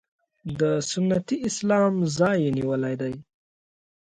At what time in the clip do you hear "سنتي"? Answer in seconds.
0.91-1.37